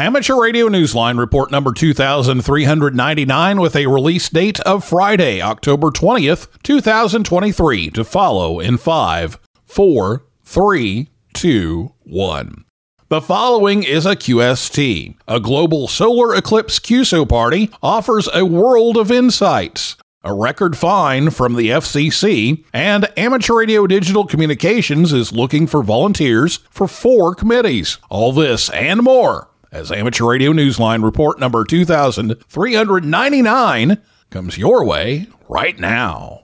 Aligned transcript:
Amateur 0.00 0.40
Radio 0.40 0.66
Newsline 0.70 1.18
report 1.18 1.50
number 1.50 1.74
2399 1.74 3.60
with 3.60 3.76
a 3.76 3.86
release 3.86 4.30
date 4.30 4.58
of 4.60 4.82
Friday, 4.82 5.42
October 5.42 5.88
20th, 5.88 6.48
2023 6.62 7.90
to 7.90 8.02
follow 8.02 8.60
in 8.60 8.78
5, 8.78 9.38
4, 9.66 10.24
3, 10.42 11.08
2, 11.34 11.92
1. 12.04 12.64
The 13.10 13.20
following 13.20 13.82
is 13.82 14.06
a 14.06 14.16
QST. 14.16 15.16
A 15.28 15.38
global 15.38 15.86
solar 15.86 16.34
eclipse 16.34 16.78
QSO 16.78 17.28
party 17.28 17.70
offers 17.82 18.26
a 18.32 18.46
world 18.46 18.96
of 18.96 19.12
insights. 19.12 19.98
A 20.24 20.32
record 20.32 20.78
fine 20.78 21.28
from 21.28 21.56
the 21.56 21.68
FCC, 21.68 22.64
and 22.72 23.06
Amateur 23.18 23.58
Radio 23.58 23.86
Digital 23.86 24.24
Communications 24.24 25.12
is 25.12 25.30
looking 25.30 25.66
for 25.66 25.82
volunteers 25.82 26.60
for 26.70 26.88
four 26.88 27.34
committees. 27.34 27.98
All 28.08 28.32
this 28.32 28.70
and 28.70 29.02
more 29.02 29.49
as 29.72 29.92
Amateur 29.92 30.26
Radio 30.26 30.52
Newsline 30.52 31.04
report 31.04 31.38
number 31.38 31.64
2399 31.64 33.98
comes 34.30 34.58
your 34.58 34.84
way 34.84 35.28
right 35.48 35.78
now. 35.78 36.42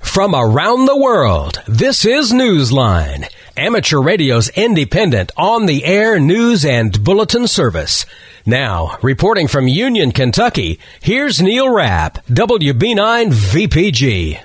From 0.00 0.34
around 0.34 0.86
the 0.86 0.96
world, 0.96 1.60
this 1.66 2.04
is 2.04 2.32
Newsline, 2.32 3.28
amateur 3.56 4.00
radio's 4.00 4.48
independent 4.50 5.30
on 5.36 5.66
the 5.66 5.84
air 5.84 6.18
news 6.18 6.64
and 6.64 7.04
bulletin 7.04 7.46
service. 7.46 8.04
Now, 8.46 8.98
reporting 9.02 9.48
from 9.48 9.68
Union, 9.68 10.12
Kentucky, 10.12 10.80
here's 11.02 11.42
Neil 11.42 11.72
Rapp, 11.72 12.24
WB9 12.26 13.32
VPG. 13.32 14.40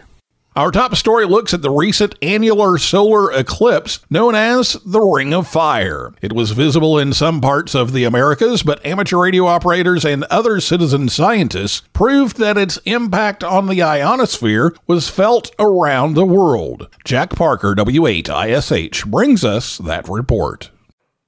Our 0.55 0.69
top 0.69 0.95
story 0.95 1.25
looks 1.25 1.51
at 1.55 1.63
the 1.63 1.71
recent 1.71 2.13
annular 2.21 2.77
solar 2.77 3.31
eclipse 3.31 3.99
known 4.11 4.35
as 4.35 4.73
the 4.85 5.01
Ring 5.01 5.33
of 5.33 5.47
Fire. 5.47 6.13
It 6.21 6.33
was 6.33 6.51
visible 6.51 6.99
in 6.99 7.11
some 7.13 7.41
parts 7.41 7.73
of 7.73 7.91
the 7.91 8.03
Americas, 8.03 8.61
but 8.61 8.85
amateur 8.85 9.17
radio 9.17 9.47
operators 9.47 10.05
and 10.05 10.25
other 10.25 10.59
citizen 10.59 11.09
scientists 11.09 11.81
proved 11.93 12.37
that 12.37 12.55
its 12.55 12.77
impact 12.85 13.43
on 13.43 13.65
the 13.65 13.81
ionosphere 13.81 14.75
was 14.85 15.09
felt 15.09 15.49
around 15.57 16.13
the 16.13 16.25
world. 16.25 16.87
Jack 17.03 17.31
Parker, 17.31 17.73
W8ISH, 17.73 19.09
brings 19.09 19.43
us 19.43 19.79
that 19.79 20.07
report. 20.07 20.69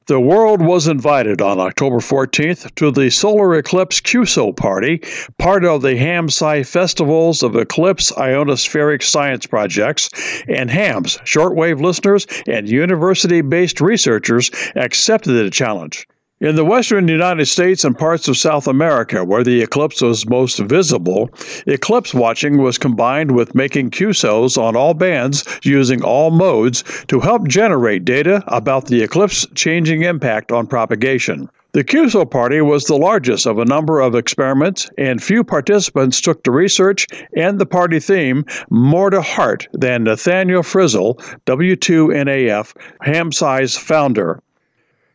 The 0.08 0.20
world 0.20 0.61
was 0.61 0.88
invited 0.88 1.42
on 1.42 1.59
October 1.59 1.95
14th 1.95 2.75
to 2.75 2.92
the 2.92 3.09
Solar 3.09 3.56
Eclipse 3.56 4.00
QSO 4.00 4.56
Party, 4.56 5.02
part 5.39 5.66
of 5.66 5.81
the 5.81 5.95
HAMSCI 5.95 6.64
Festivals 6.64 7.42
of 7.42 7.56
Eclipse 7.56 8.11
Ionospheric 8.11 9.02
Science 9.02 9.48
Projects, 9.48 10.11
and 10.48 10.70
HAMS, 10.70 11.17
shortwave 11.26 11.81
listeners 11.81 12.28
and 12.45 12.70
university 12.70 13.42
based 13.42 13.81
researchers 13.81 14.52
accepted 14.76 15.31
the 15.31 15.50
challenge. 15.50 16.08
In 16.41 16.58
the 16.58 16.66
western 16.66 17.08
United 17.08 17.45
States 17.45 17.86
and 17.86 17.97
parts 17.97 18.28
of 18.28 18.36
South 18.36 18.67
America, 18.67 19.23
where 19.23 19.41
the 19.41 19.61
eclipse 19.61 20.02
was 20.02 20.28
most 20.28 20.59
visible, 20.59 21.30
eclipse 21.66 22.14
watching 22.14 22.58
was 22.58 22.77
combined 22.77 23.31
with 23.31 23.55
making 23.55 23.92
QSOs 23.92 24.58
on 24.58 24.75
all 24.75 24.94
bands 24.94 25.45
using 25.64 26.03
all 26.03 26.31
modes 26.31 26.83
to 27.08 27.22
help 27.22 27.47
generate 27.47 28.03
data 28.03 28.44
about 28.47 28.88
the 28.88 29.02
eclipse 29.02 29.47
changing 29.55 30.02
impact 30.02 30.52
on 30.52 30.67
propagation. 30.67 31.50
The 31.72 31.86
QSO 31.86 32.30
party 32.30 32.59
was 32.59 32.83
the 32.83 32.97
largest 32.97 33.47
of 33.47 33.58
a 33.58 33.64
number 33.64 34.02
of 34.02 34.14
experiments, 34.14 34.89
and 34.97 35.23
few 35.23 35.42
participants 35.42 36.20
took 36.20 36.44
the 36.44 36.52
research 36.52 37.08
and 37.38 37.59
the 37.59 37.66
party 37.66 38.02
theme 38.02 38.44
more 38.70 39.09
to 39.09 39.22
heart 39.22 39.70
than 39.72 40.03
Nathaniel 40.03 40.64
Frissell, 40.64 41.16
W2NAF, 41.45 42.73
HAMSCI's 43.05 43.77
founder. 43.77 44.42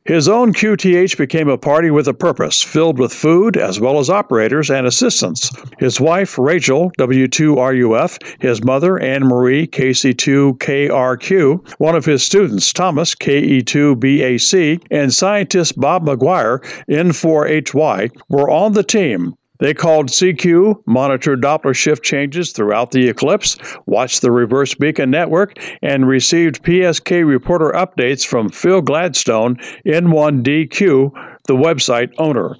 His 0.07 0.29
own 0.29 0.55
QTH 0.55 1.19
became 1.19 1.49
a 1.49 1.59
party 1.59 1.91
with 1.91 2.09
a 2.09 2.15
purpose, 2.15 2.63
filled 2.63 2.99
with 2.99 3.13
food 3.13 3.59
as 3.59 3.79
well 3.79 3.99
as 3.99 4.09
operators 4.09 4.71
and 4.71 4.87
assistants. 4.87 5.51
His 5.79 6.01
wife, 6.01 6.39
Rachel, 6.39 6.91
W2RUF, 6.99 8.41
his 8.41 8.65
mother, 8.65 8.99
Anne 8.99 9.25
Marie, 9.25 9.67
KC2KRQ, 9.67 11.75
one 11.79 11.97
of 11.97 12.07
his 12.07 12.23
students, 12.23 12.73
Thomas, 12.73 13.15
KE2BAC, 13.15 14.83
and 14.91 15.13
scientist 15.13 15.79
Bob 15.79 16.07
McGwier, 16.07 16.61
N4HY, 16.89 18.11
were 18.31 18.51
on 18.51 18.73
the 18.73 18.83
team 18.83 19.35
they 19.61 19.75
called 19.75 20.09
CQ, 20.09 20.83
monitored 20.87 21.43
Doppler 21.43 21.75
shift 21.75 22.03
changes 22.03 22.53
throughout 22.53 22.91
the 22.91 23.09
eclipse, 23.09 23.57
watched 23.87 24.23
the 24.23 24.33
reverse 24.33 24.75
beacon 24.75 25.11
network, 25.11 25.59
and 25.83 26.09
received 26.09 26.63
PSK 26.65 27.27
reporter 27.27 27.71
updates 27.71 28.27
from 28.27 28.49
Phil 28.49 28.81
Gladstone, 28.81 29.57
N1DQ, 29.87 31.13
the 31.45 31.55
website 31.55 32.13
owner. 32.19 32.57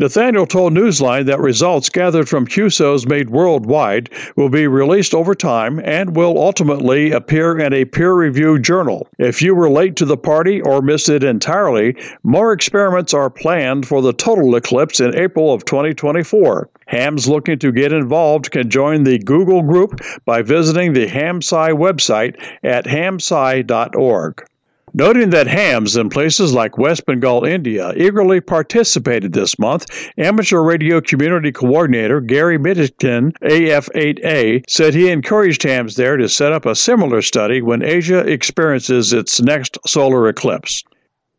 Nathaniel 0.00 0.46
told 0.46 0.72
Newsline 0.72 1.26
that 1.26 1.40
results 1.40 1.90
gathered 1.90 2.26
from 2.26 2.46
QSOs 2.46 3.06
made 3.06 3.28
worldwide 3.28 4.08
will 4.34 4.48
be 4.48 4.66
released 4.66 5.12
over 5.12 5.34
time 5.34 5.78
and 5.84 6.16
will 6.16 6.38
ultimately 6.38 7.10
appear 7.10 7.58
in 7.58 7.74
a 7.74 7.84
peer 7.84 8.14
reviewed 8.14 8.62
journal. 8.62 9.06
If 9.18 9.42
you 9.42 9.54
were 9.54 9.68
late 9.68 9.96
to 9.96 10.06
the 10.06 10.16
party 10.16 10.62
or 10.62 10.80
missed 10.80 11.10
it 11.10 11.22
entirely, 11.22 11.96
more 12.22 12.54
experiments 12.54 13.12
are 13.12 13.28
planned 13.28 13.86
for 13.86 14.00
the 14.00 14.14
total 14.14 14.56
eclipse 14.56 15.00
in 15.00 15.14
April 15.14 15.52
of 15.52 15.66
2024. 15.66 16.70
Hams 16.86 17.28
looking 17.28 17.58
to 17.58 17.70
get 17.70 17.92
involved 17.92 18.50
can 18.50 18.70
join 18.70 19.04
the 19.04 19.18
Google 19.18 19.60
group 19.62 20.00
by 20.24 20.40
visiting 20.40 20.94
the 20.94 21.08
HAMSCI 21.08 21.72
website 21.72 22.42
at 22.64 22.86
hamsci.org. 22.86 24.46
Noting 24.92 25.30
that 25.30 25.46
hams 25.46 25.96
in 25.96 26.10
places 26.10 26.52
like 26.52 26.76
West 26.76 27.06
Bengal, 27.06 27.44
India, 27.44 27.92
eagerly 27.96 28.40
participated 28.40 29.32
this 29.32 29.56
month, 29.56 29.86
amateur 30.18 30.62
radio 30.62 31.00
community 31.00 31.52
coordinator 31.52 32.20
Gary 32.20 32.58
Middleton, 32.58 33.32
AF8A, 33.40 34.64
said 34.68 34.94
he 34.94 35.08
encouraged 35.08 35.62
hams 35.62 35.94
there 35.94 36.16
to 36.16 36.28
set 36.28 36.52
up 36.52 36.66
a 36.66 36.74
similar 36.74 37.22
study 37.22 37.62
when 37.62 37.84
Asia 37.84 38.18
experiences 38.18 39.12
its 39.12 39.40
next 39.40 39.78
solar 39.86 40.28
eclipse. 40.28 40.82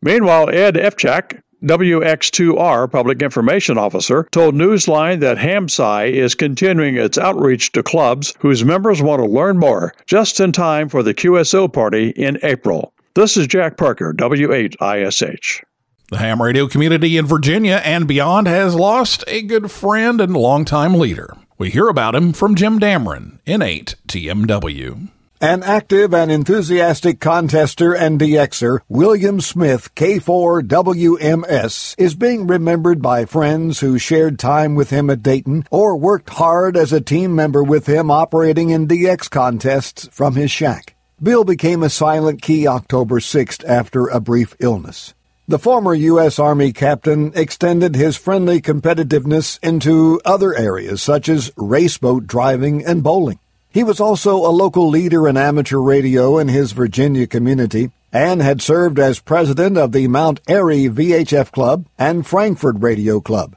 Meanwhile, 0.01 0.49
Ed 0.49 0.75
Efchak, 0.75 1.41
WX2R 1.63 2.89
Public 2.89 3.21
Information 3.21 3.77
Officer 3.77 4.27
told 4.31 4.55
Newsline 4.55 5.19
that 5.19 5.37
HAMSCI 5.37 6.11
is 6.11 6.35
continuing 6.35 6.95
its 6.95 7.17
outreach 7.17 7.73
to 7.73 7.83
clubs 7.83 8.33
whose 8.39 8.63
members 8.63 9.01
want 9.01 9.21
to 9.21 9.29
learn 9.29 9.59
more 9.59 9.93
just 10.07 10.39
in 10.39 10.53
time 10.53 10.87
for 10.87 11.03
the 11.03 11.13
QSO 11.13 11.71
party 11.71 12.09
in 12.11 12.39
April. 12.43 12.93
This 13.13 13.35
is 13.35 13.47
Jack 13.47 13.75
Parker, 13.75 14.13
W8ISH. 14.13 15.63
The 16.11 16.17
ham 16.17 16.41
radio 16.41 16.69
community 16.69 17.17
in 17.17 17.25
Virginia 17.25 17.81
and 17.83 18.07
beyond 18.07 18.47
has 18.47 18.73
lost 18.73 19.25
a 19.27 19.41
good 19.41 19.69
friend 19.69 20.21
and 20.21 20.33
longtime 20.33 20.93
leader. 20.93 21.35
We 21.57 21.71
hear 21.71 21.89
about 21.89 22.15
him 22.15 22.31
from 22.31 22.55
Jim 22.55 22.79
Damron, 22.79 23.39
N8 23.45 23.95
TMW. 24.07 25.09
An 25.41 25.61
active 25.61 26.13
and 26.13 26.31
enthusiastic 26.31 27.19
contester 27.19 27.99
and 27.99 28.17
DXer, 28.17 28.79
William 28.87 29.41
Smith, 29.41 29.93
K4WMS, 29.95 31.95
is 31.97 32.15
being 32.15 32.47
remembered 32.47 33.01
by 33.01 33.25
friends 33.25 33.81
who 33.81 33.97
shared 33.97 34.39
time 34.39 34.75
with 34.75 34.89
him 34.89 35.09
at 35.09 35.21
Dayton 35.21 35.65
or 35.69 35.97
worked 35.97 36.29
hard 36.29 36.77
as 36.77 36.93
a 36.93 37.01
team 37.01 37.35
member 37.35 37.61
with 37.61 37.87
him 37.87 38.09
operating 38.09 38.69
in 38.69 38.87
DX 38.87 39.29
contests 39.29 40.07
from 40.13 40.35
his 40.35 40.49
shack. 40.49 40.95
Bill 41.23 41.43
became 41.43 41.83
a 41.83 41.89
silent 41.91 42.41
key 42.41 42.65
October 42.65 43.19
6th 43.19 43.63
after 43.67 44.07
a 44.07 44.19
brief 44.19 44.55
illness. 44.59 45.13
The 45.47 45.59
former 45.59 45.93
U.S. 45.93 46.39
Army 46.39 46.73
captain 46.73 47.31
extended 47.35 47.95
his 47.95 48.17
friendly 48.17 48.59
competitiveness 48.59 49.59
into 49.61 50.19
other 50.25 50.55
areas 50.55 50.99
such 50.99 51.29
as 51.29 51.51
raceboat 51.55 52.25
driving 52.25 52.83
and 52.83 53.03
bowling. 53.03 53.37
He 53.69 53.83
was 53.83 53.99
also 53.99 54.37
a 54.37 54.49
local 54.49 54.89
leader 54.89 55.27
in 55.27 55.37
amateur 55.37 55.77
radio 55.77 56.39
in 56.39 56.47
his 56.47 56.71
Virginia 56.71 57.27
community 57.27 57.91
and 58.11 58.41
had 58.41 58.59
served 58.59 58.97
as 58.97 59.19
president 59.19 59.77
of 59.77 59.91
the 59.91 60.07
Mount 60.07 60.41
Airy 60.47 60.85
VHF 60.85 61.51
Club 61.51 61.85
and 61.99 62.25
Frankford 62.25 62.81
Radio 62.81 63.19
Club. 63.19 63.55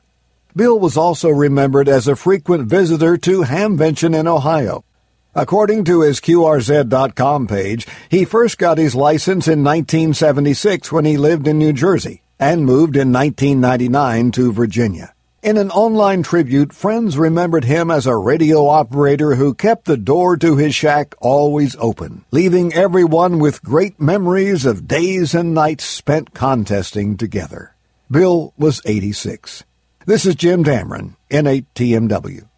Bill 0.54 0.78
was 0.78 0.98
also 0.98 1.30
remembered 1.30 1.88
as 1.88 2.08
a 2.08 2.14
frequent 2.14 2.68
visitor 2.68 3.16
to 3.16 3.44
Hamvention 3.44 4.14
in 4.14 4.28
Ohio 4.28 4.84
According 5.36 5.84
to 5.84 6.02
his 6.02 6.20
QRZ.com 6.20 7.48
page, 7.48 7.88
he 8.08 8.24
first 8.24 8.56
got 8.56 8.78
his 8.78 8.94
license 8.94 9.48
in 9.48 9.64
1976 9.64 10.92
when 10.92 11.04
he 11.04 11.16
lived 11.16 11.48
in 11.48 11.58
New 11.58 11.72
Jersey 11.72 12.22
and 12.38 12.64
moved 12.64 12.94
in 12.94 13.12
1999 13.12 14.30
to 14.30 14.52
Virginia. 14.52 15.12
In 15.42 15.56
an 15.56 15.70
online 15.72 16.22
tribute, 16.22 16.72
friends 16.72 17.18
remembered 17.18 17.64
him 17.64 17.90
as 17.90 18.06
a 18.06 18.16
radio 18.16 18.68
operator 18.68 19.34
who 19.34 19.54
kept 19.54 19.86
the 19.86 19.96
door 19.96 20.36
to 20.36 20.56
his 20.56 20.74
shack 20.74 21.14
always 21.20 21.74
open, 21.80 22.24
leaving 22.30 22.72
everyone 22.72 23.40
with 23.40 23.62
great 23.62 24.00
memories 24.00 24.64
of 24.64 24.86
days 24.86 25.34
and 25.34 25.52
nights 25.52 25.84
spent 25.84 26.32
contesting 26.32 27.16
together. 27.16 27.74
Bill 28.08 28.54
was 28.56 28.80
86. 28.84 29.64
This 30.06 30.24
is 30.24 30.36
Jim 30.36 30.62
Damron, 30.62 31.16
N8TMW. 31.30 32.48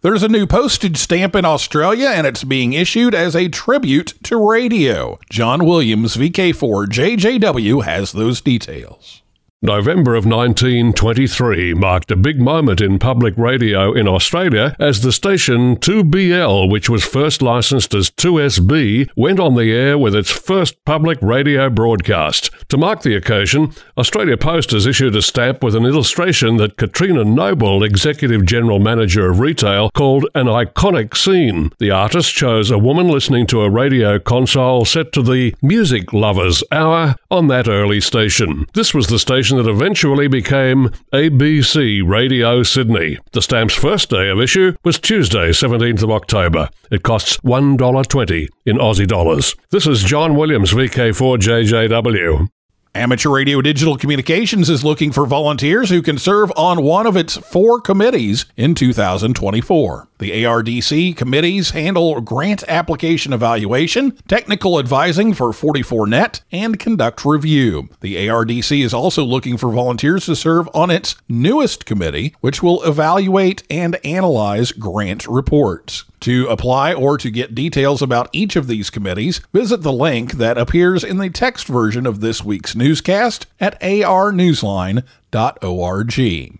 There's 0.00 0.22
a 0.22 0.28
new 0.28 0.46
postage 0.46 0.96
stamp 0.96 1.34
in 1.34 1.44
Australia 1.44 2.10
and 2.10 2.24
it's 2.24 2.44
being 2.44 2.72
issued 2.72 3.16
as 3.16 3.34
a 3.34 3.48
tribute 3.48 4.14
to 4.22 4.36
radio. 4.36 5.18
John 5.28 5.64
Williams, 5.64 6.16
VK4JJW, 6.16 7.82
has 7.82 8.12
those 8.12 8.40
details. 8.40 9.22
November 9.60 10.14
of 10.14 10.24
1923 10.24 11.74
marked 11.74 12.12
a 12.12 12.16
big 12.16 12.40
moment 12.40 12.80
in 12.80 12.96
public 12.96 13.36
radio 13.36 13.92
in 13.92 14.06
Australia 14.06 14.76
as 14.78 15.00
the 15.00 15.10
station 15.10 15.74
2BL, 15.78 16.70
which 16.70 16.88
was 16.88 17.04
first 17.04 17.42
licensed 17.42 17.92
as 17.92 18.08
2SB, 18.08 19.10
went 19.16 19.40
on 19.40 19.56
the 19.56 19.72
air 19.72 19.98
with 19.98 20.14
its 20.14 20.30
first 20.30 20.76
public 20.84 21.18
radio 21.20 21.68
broadcast. 21.68 22.52
To 22.68 22.76
mark 22.76 23.02
the 23.02 23.16
occasion, 23.16 23.72
Australia 23.96 24.36
Post 24.36 24.70
has 24.70 24.86
issued 24.86 25.16
a 25.16 25.22
stamp 25.22 25.64
with 25.64 25.74
an 25.74 25.84
illustration 25.84 26.58
that 26.58 26.76
Katrina 26.76 27.24
Noble, 27.24 27.82
Executive 27.82 28.46
General 28.46 28.78
Manager 28.78 29.28
of 29.28 29.40
Retail, 29.40 29.90
called 29.90 30.24
an 30.36 30.46
iconic 30.46 31.16
scene. 31.16 31.72
The 31.80 31.90
artist 31.90 32.32
chose 32.32 32.70
a 32.70 32.78
woman 32.78 33.08
listening 33.08 33.48
to 33.48 33.62
a 33.62 33.70
radio 33.70 34.20
console 34.20 34.84
set 34.84 35.10
to 35.14 35.22
the 35.22 35.56
Music 35.62 36.12
Lovers 36.12 36.62
Hour 36.70 37.16
on 37.28 37.48
that 37.48 37.66
early 37.66 38.00
station. 38.00 38.64
This 38.74 38.94
was 38.94 39.08
the 39.08 39.18
station 39.18 39.47
station 39.48 39.64
that 39.64 39.70
eventually 39.70 40.28
became 40.28 40.90
ABC 41.12 42.06
Radio 42.06 42.62
Sydney. 42.62 43.18
The 43.32 43.40
stamp's 43.40 43.74
first 43.74 44.10
day 44.10 44.28
of 44.28 44.40
issue 44.40 44.74
was 44.84 44.98
Tuesday, 44.98 45.50
17th 45.50 46.02
of 46.02 46.10
October. 46.10 46.68
It 46.90 47.02
costs 47.02 47.38
$1.20 47.38 48.48
in 48.66 48.76
Aussie 48.76 49.06
dollars. 49.06 49.56
This 49.70 49.86
is 49.86 50.02
John 50.04 50.36
Williams, 50.36 50.72
VK4JJW. 50.72 52.48
Amateur 52.94 53.30
Radio 53.30 53.62
Digital 53.62 53.96
Communications 53.96 54.68
is 54.68 54.84
looking 54.84 55.12
for 55.12 55.24
volunteers 55.24 55.88
who 55.88 56.02
can 56.02 56.18
serve 56.18 56.52
on 56.56 56.82
one 56.82 57.06
of 57.06 57.16
its 57.16 57.36
four 57.38 57.80
committees 57.80 58.44
in 58.56 58.74
2024. 58.74 60.07
The 60.18 60.32
ARDC 60.42 61.16
committees 61.16 61.70
handle 61.70 62.20
grant 62.20 62.64
application 62.66 63.32
evaluation, 63.32 64.18
technical 64.26 64.80
advising 64.80 65.32
for 65.32 65.50
44net, 65.50 66.40
and 66.50 66.76
conduct 66.78 67.24
review. 67.24 67.88
The 68.00 68.16
ARDC 68.26 68.84
is 68.84 68.92
also 68.92 69.22
looking 69.22 69.56
for 69.56 69.72
volunteers 69.72 70.26
to 70.26 70.34
serve 70.34 70.68
on 70.74 70.90
its 70.90 71.14
newest 71.28 71.86
committee, 71.86 72.34
which 72.40 72.64
will 72.64 72.82
evaluate 72.82 73.62
and 73.70 73.94
analyze 74.04 74.72
grant 74.72 75.28
reports. 75.28 76.04
To 76.22 76.48
apply 76.48 76.94
or 76.94 77.16
to 77.16 77.30
get 77.30 77.54
details 77.54 78.02
about 78.02 78.28
each 78.32 78.56
of 78.56 78.66
these 78.66 78.90
committees, 78.90 79.40
visit 79.52 79.82
the 79.82 79.92
link 79.92 80.32
that 80.32 80.58
appears 80.58 81.04
in 81.04 81.18
the 81.18 81.30
text 81.30 81.68
version 81.68 82.06
of 82.06 82.18
this 82.18 82.44
week's 82.44 82.74
newscast 82.74 83.46
at 83.60 83.80
arnewsline.org. 83.80 85.04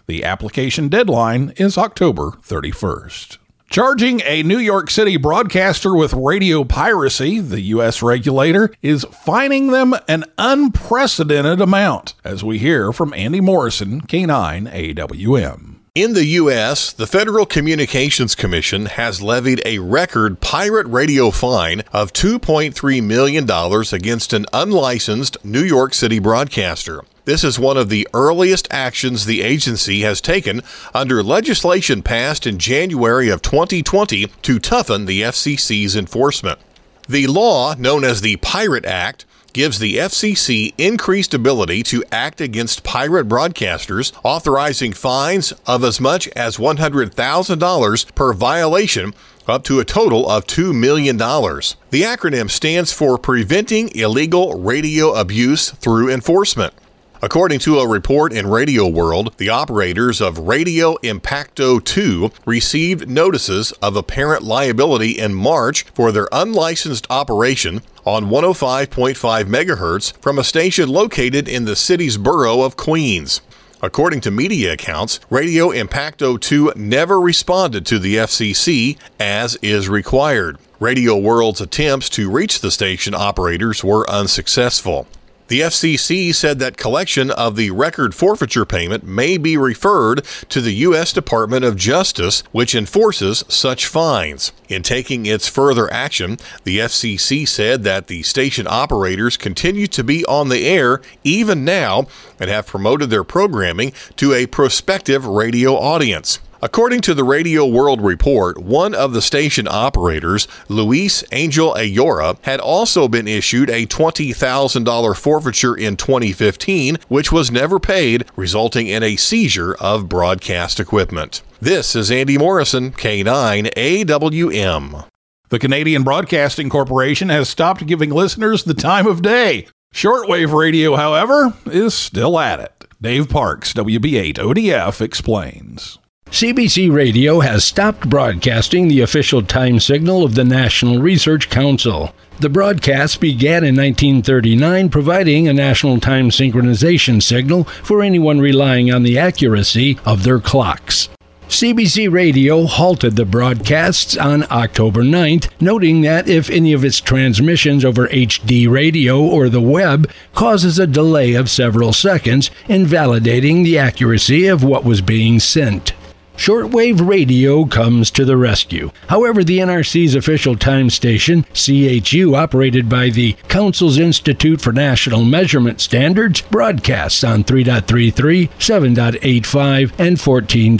The 0.06 0.24
application 0.24 0.88
deadline 0.88 1.52
is 1.56 1.76
October 1.76 2.38
31st. 2.42 3.38
Charging 3.70 4.22
a 4.24 4.42
New 4.42 4.56
York 4.56 4.88
City 4.88 5.18
broadcaster 5.18 5.94
with 5.94 6.14
radio 6.14 6.64
piracy, 6.64 7.38
the 7.38 7.60
U.S. 7.60 8.00
regulator 8.00 8.72
is 8.80 9.04
fining 9.12 9.66
them 9.66 9.94
an 10.08 10.24
unprecedented 10.38 11.60
amount, 11.60 12.14
as 12.24 12.42
we 12.42 12.56
hear 12.56 12.94
from 12.94 13.12
Andy 13.12 13.42
Morrison, 13.42 14.00
K9 14.00 14.72
AWM. 14.72 15.74
In 15.94 16.14
the 16.14 16.24
U.S., 16.24 16.94
the 16.94 17.06
Federal 17.06 17.44
Communications 17.44 18.34
Commission 18.34 18.86
has 18.86 19.20
levied 19.20 19.60
a 19.66 19.80
record 19.80 20.40
pirate 20.40 20.86
radio 20.86 21.30
fine 21.30 21.82
of 21.92 22.14
$2.3 22.14 23.02
million 23.02 23.46
against 23.92 24.32
an 24.32 24.46
unlicensed 24.54 25.36
New 25.44 25.62
York 25.62 25.92
City 25.92 26.18
broadcaster. 26.18 27.02
This 27.28 27.44
is 27.44 27.58
one 27.58 27.76
of 27.76 27.90
the 27.90 28.08
earliest 28.14 28.66
actions 28.70 29.26
the 29.26 29.42
agency 29.42 30.00
has 30.00 30.22
taken 30.22 30.62
under 30.94 31.22
legislation 31.22 32.00
passed 32.00 32.46
in 32.46 32.58
January 32.58 33.28
of 33.28 33.42
2020 33.42 34.28
to 34.28 34.58
toughen 34.58 35.04
the 35.04 35.20
FCC's 35.20 35.94
enforcement. 35.94 36.58
The 37.06 37.26
law, 37.26 37.74
known 37.74 38.02
as 38.02 38.22
the 38.22 38.36
Pirate 38.36 38.86
Act, 38.86 39.26
gives 39.52 39.78
the 39.78 39.98
FCC 39.98 40.72
increased 40.78 41.34
ability 41.34 41.82
to 41.82 42.02
act 42.10 42.40
against 42.40 42.82
pirate 42.82 43.28
broadcasters, 43.28 44.14
authorizing 44.24 44.94
fines 44.94 45.52
of 45.66 45.84
as 45.84 46.00
much 46.00 46.28
as 46.28 46.56
$100,000 46.56 48.14
per 48.14 48.32
violation 48.32 49.12
up 49.46 49.64
to 49.64 49.80
a 49.80 49.84
total 49.84 50.26
of 50.30 50.46
$2 50.46 50.74
million. 50.74 51.18
The 51.18 52.04
acronym 52.04 52.48
stands 52.48 52.94
for 52.94 53.18
Preventing 53.18 53.94
Illegal 53.94 54.58
Radio 54.58 55.12
Abuse 55.12 55.72
Through 55.72 56.08
Enforcement. 56.08 56.72
According 57.20 57.58
to 57.60 57.80
a 57.80 57.88
report 57.88 58.32
in 58.32 58.46
Radio 58.46 58.86
World, 58.86 59.34
the 59.38 59.48
operators 59.48 60.20
of 60.20 60.38
Radio 60.38 60.94
Impacto 61.02 61.80
2 61.80 62.30
received 62.46 63.08
notices 63.08 63.72
of 63.82 63.96
apparent 63.96 64.44
liability 64.44 65.18
in 65.18 65.34
March 65.34 65.82
for 65.94 66.12
their 66.12 66.28
unlicensed 66.30 67.08
operation 67.10 67.82
on 68.04 68.26
105.5 68.26 69.16
MHz 69.16 70.12
from 70.22 70.38
a 70.38 70.44
station 70.44 70.88
located 70.88 71.48
in 71.48 71.64
the 71.64 71.74
city's 71.74 72.16
borough 72.16 72.62
of 72.62 72.76
Queens. 72.76 73.40
According 73.82 74.20
to 74.20 74.30
media 74.30 74.74
accounts, 74.74 75.18
Radio 75.28 75.70
Impacto 75.70 76.40
2 76.40 76.74
never 76.76 77.20
responded 77.20 77.84
to 77.86 77.98
the 77.98 78.14
FCC 78.14 78.96
as 79.18 79.56
is 79.56 79.88
required. 79.88 80.56
Radio 80.78 81.16
World's 81.16 81.60
attempts 81.60 82.08
to 82.10 82.30
reach 82.30 82.60
the 82.60 82.70
station 82.70 83.12
operators 83.12 83.82
were 83.82 84.08
unsuccessful. 84.08 85.08
The 85.48 85.60
FCC 85.60 86.34
said 86.34 86.58
that 86.58 86.76
collection 86.76 87.30
of 87.30 87.56
the 87.56 87.70
record 87.70 88.14
forfeiture 88.14 88.66
payment 88.66 89.04
may 89.04 89.38
be 89.38 89.56
referred 89.56 90.22
to 90.50 90.60
the 90.60 90.74
U.S. 90.74 91.10
Department 91.10 91.64
of 91.64 91.74
Justice, 91.74 92.42
which 92.52 92.74
enforces 92.74 93.44
such 93.48 93.86
fines. 93.86 94.52
In 94.68 94.82
taking 94.82 95.24
its 95.24 95.48
further 95.48 95.90
action, 95.90 96.36
the 96.64 96.80
FCC 96.80 97.48
said 97.48 97.82
that 97.84 98.08
the 98.08 98.22
station 98.24 98.66
operators 98.68 99.38
continue 99.38 99.86
to 99.86 100.04
be 100.04 100.22
on 100.26 100.50
the 100.50 100.66
air 100.66 101.00
even 101.24 101.64
now 101.64 102.08
and 102.38 102.50
have 102.50 102.66
promoted 102.66 103.08
their 103.08 103.24
programming 103.24 103.94
to 104.16 104.34
a 104.34 104.46
prospective 104.46 105.24
radio 105.24 105.74
audience. 105.74 106.40
According 106.60 107.02
to 107.02 107.14
the 107.14 107.22
Radio 107.22 107.64
World 107.64 108.00
report, 108.00 108.58
one 108.58 108.92
of 108.92 109.12
the 109.12 109.22
station 109.22 109.68
operators, 109.70 110.48
Luis 110.68 111.22
Angel 111.30 111.72
Ayora, 111.74 112.36
had 112.42 112.58
also 112.58 113.06
been 113.06 113.28
issued 113.28 113.70
a 113.70 113.86
$20,000 113.86 115.16
forfeiture 115.16 115.76
in 115.76 115.96
2015, 115.96 116.98
which 117.06 117.30
was 117.30 117.52
never 117.52 117.78
paid, 117.78 118.24
resulting 118.34 118.88
in 118.88 119.04
a 119.04 119.14
seizure 119.14 119.74
of 119.74 120.08
broadcast 120.08 120.80
equipment. 120.80 121.42
This 121.60 121.94
is 121.94 122.10
Andy 122.10 122.36
Morrison, 122.36 122.90
K9 122.90 123.72
AWM. 123.74 125.06
The 125.50 125.58
Canadian 125.60 126.02
Broadcasting 126.02 126.68
Corporation 126.70 127.28
has 127.28 127.48
stopped 127.48 127.86
giving 127.86 128.10
listeners 128.10 128.64
the 128.64 128.74
time 128.74 129.06
of 129.06 129.22
day. 129.22 129.68
Shortwave 129.94 130.52
radio, 130.52 130.96
however, 130.96 131.54
is 131.66 131.94
still 131.94 132.36
at 132.36 132.58
it. 132.58 132.84
Dave 133.00 133.28
Parks, 133.28 133.72
WB8 133.74 134.38
ODF, 134.38 135.00
explains. 135.00 136.00
CBC 136.30 136.92
Radio 136.92 137.40
has 137.40 137.64
stopped 137.64 138.08
broadcasting 138.08 138.86
the 138.86 139.00
official 139.00 139.42
time 139.42 139.80
signal 139.80 140.24
of 140.24 140.34
the 140.34 140.44
National 140.44 141.00
Research 141.00 141.48
Council. 141.48 142.14
The 142.38 142.50
broadcast 142.50 143.18
began 143.18 143.64
in 143.64 143.74
1939, 143.74 144.90
providing 144.90 145.48
a 145.48 145.54
national 145.54 145.98
time 146.00 146.28
synchronization 146.28 147.22
signal 147.22 147.64
for 147.64 148.02
anyone 148.02 148.40
relying 148.40 148.92
on 148.92 149.04
the 149.04 149.18
accuracy 149.18 149.98
of 150.04 150.22
their 150.22 150.38
clocks. 150.38 151.08
CBC 151.48 152.12
Radio 152.12 152.66
halted 152.66 153.16
the 153.16 153.24
broadcasts 153.24 154.14
on 154.14 154.44
October 154.50 155.02
9th, 155.02 155.48
noting 155.62 156.02
that 156.02 156.28
if 156.28 156.50
any 156.50 156.74
of 156.74 156.84
its 156.84 157.00
transmissions 157.00 157.86
over 157.86 158.06
HD 158.08 158.70
radio 158.70 159.18
or 159.18 159.48
the 159.48 159.62
web 159.62 160.10
causes 160.34 160.78
a 160.78 160.86
delay 160.86 161.32
of 161.32 161.48
several 161.48 161.94
seconds, 161.94 162.50
invalidating 162.68 163.62
the 163.62 163.78
accuracy 163.78 164.46
of 164.46 164.62
what 164.62 164.84
was 164.84 165.00
being 165.00 165.40
sent. 165.40 165.94
Shortwave 166.38 167.06
radio 167.06 167.64
comes 167.64 168.12
to 168.12 168.24
the 168.24 168.36
rescue. 168.36 168.92
However, 169.08 169.42
the 169.42 169.58
NRC's 169.58 170.14
official 170.14 170.56
time 170.56 170.88
station, 170.88 171.44
CHU, 171.52 172.36
operated 172.36 172.88
by 172.88 173.10
the 173.10 173.32
Council's 173.48 173.98
Institute 173.98 174.60
for 174.60 174.72
National 174.72 175.24
Measurement 175.24 175.80
Standards, 175.80 176.40
broadcasts 176.40 177.24
on 177.24 177.42
3.33, 177.42 178.50
7.85, 178.50 179.92
and 179.98 180.16
14.67 180.16 180.78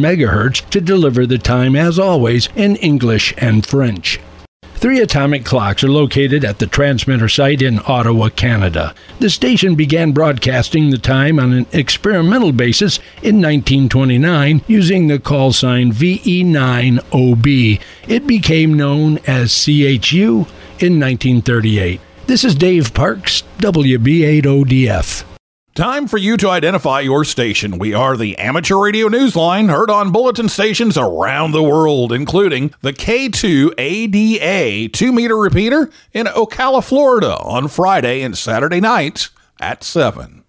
MHz 0.00 0.70
to 0.70 0.80
deliver 0.80 1.26
the 1.26 1.38
time, 1.38 1.76
as 1.76 1.98
always, 1.98 2.48
in 2.56 2.76
English 2.76 3.34
and 3.36 3.66
French. 3.66 4.18
Three 4.84 5.00
atomic 5.00 5.46
clocks 5.46 5.82
are 5.82 5.88
located 5.88 6.44
at 6.44 6.58
the 6.58 6.66
transmitter 6.66 7.26
site 7.26 7.62
in 7.62 7.80
Ottawa, 7.86 8.28
Canada. 8.28 8.94
The 9.18 9.30
station 9.30 9.76
began 9.76 10.12
broadcasting 10.12 10.90
the 10.90 10.98
time 10.98 11.38
on 11.38 11.54
an 11.54 11.66
experimental 11.72 12.52
basis 12.52 12.98
in 13.22 13.40
1929 13.40 14.60
using 14.68 15.06
the 15.06 15.18
call 15.18 15.54
sign 15.54 15.90
VE9OB. 15.90 17.80
It 18.08 18.26
became 18.26 18.74
known 18.74 19.20
as 19.26 19.54
CHU 19.64 20.44
in 20.80 21.00
1938. 21.00 21.98
This 22.26 22.44
is 22.44 22.54
Dave 22.54 22.92
Parks, 22.92 23.42
WB8ODF. 23.60 25.33
Time 25.74 26.06
for 26.06 26.18
you 26.18 26.36
to 26.36 26.50
identify 26.50 27.00
your 27.00 27.24
station. 27.24 27.78
We 27.78 27.92
are 27.92 28.16
the 28.16 28.38
Amateur 28.38 28.76
Radio 28.76 29.08
Newsline, 29.08 29.68
heard 29.68 29.90
on 29.90 30.12
bulletin 30.12 30.48
stations 30.48 30.96
around 30.96 31.50
the 31.50 31.64
world, 31.64 32.12
including 32.12 32.72
the 32.80 32.92
K2ADA 32.92 34.92
2 34.92 35.12
meter 35.12 35.36
repeater 35.36 35.90
in 36.12 36.26
Ocala, 36.26 36.84
Florida 36.84 37.36
on 37.38 37.66
Friday 37.66 38.22
and 38.22 38.38
Saturday 38.38 38.80
nights 38.80 39.30
at 39.58 39.82
7. 39.82 40.43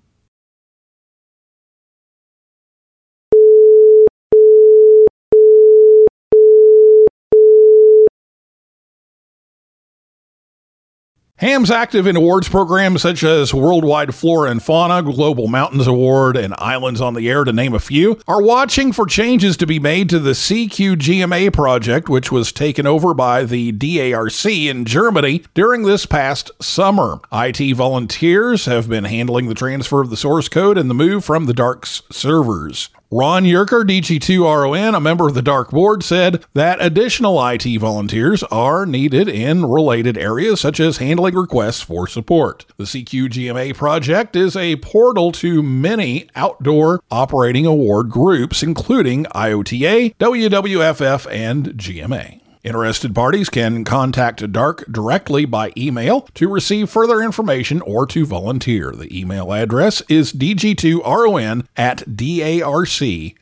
Ham's 11.40 11.70
active 11.70 12.08
in 12.08 12.16
awards 12.16 12.48
programs 12.48 13.02
such 13.02 13.22
as 13.22 13.54
Worldwide 13.54 14.16
Flora 14.16 14.50
and 14.50 14.64
Fauna, 14.64 15.04
Global 15.04 15.50
Mountains 15.50 15.86
Award, 15.86 16.38
and 16.38 16.54
Islands 16.60 17.02
on 17.02 17.14
the 17.14 17.30
Air, 17.30 17.44
to 17.44 17.52
name 17.52 17.74
a 17.74 17.80
few, 17.80 18.18
are 18.26 18.42
watching 18.42 18.94
for 18.94 19.06
changes 19.06 19.58
to 19.58 19.68
be 19.68 19.78
made 19.78 20.10
to 20.12 20.20
the 20.20 20.32
CQGMA 20.32 21.52
project, 21.52 22.08
which 22.08 22.32
was 22.32 22.54
taken 22.54 22.88
over 22.88 23.14
by 23.14 23.44
the 23.44 23.74
DARC 23.74 24.70
in 24.70 24.86
Germany 24.86 25.44
during 25.54 25.84
this 25.84 26.06
past 26.06 26.52
summer. 26.62 27.20
IT 27.34 27.76
volunteers 27.76 28.64
have 28.64 28.88
been 28.88 29.04
handling 29.04 29.50
the 29.50 29.56
transfer 29.56 30.00
of 30.00 30.10
the 30.10 30.16
source 30.16 30.48
code 30.48 30.78
and 30.78 30.90
the 30.90 30.94
move 30.94 31.26
from 31.26 31.48
the 31.48 31.54
DARC's 31.54 32.02
servers. 32.10 32.88
Ron 33.12 33.44
Yerker, 33.44 33.84
DG2RON, 33.84 34.96
a 34.96 35.00
member 35.00 35.28
of 35.28 35.36
the 35.36 35.44
DARC 35.44 35.70
Board, 35.70 36.04
said 36.04 36.44
that 36.54 36.84
additional 36.84 37.46
IT 37.48 37.78
volunteers 37.78 38.42
are 38.44 38.86
needed 38.86 39.28
in 39.28 39.66
related 39.66 40.18
areas 40.18 40.60
such 40.60 40.80
as 40.80 40.98
handling 40.98 41.36
requests 41.36 41.82
for 41.82 42.08
support. 42.08 42.66
The 42.78 42.86
CQGMA 42.86 43.76
project 43.76 44.36
is 44.36 44.56
a 44.56 44.78
portal 44.78 45.32
to 45.34 45.62
many 45.62 46.28
outdoor 46.36 47.02
operating 47.12 47.66
award 47.66 48.10
groups, 48.10 48.64
including 48.64 49.28
IOTA, 49.36 50.16
WWFF, 50.20 51.32
and 51.32 51.66
GMA. 51.76 52.42
Interested 52.66 53.14
parties 53.14 53.48
can 53.52 53.84
contact 53.84 54.52
DARC 54.52 54.92
directly 54.92 55.46
by 55.46 55.72
email 55.78 56.22
to 56.34 56.50
receive 56.50 56.90
further 56.90 57.22
information 57.22 57.80
or 57.82 58.08
to 58.08 58.26
volunteer. 58.26 58.92
The 58.92 59.16
email 59.16 59.54
address 59.54 60.02
is 60.10 60.34
dg2ron 60.34 61.68
at 61.78 62.00
darc.de. 62.00 63.36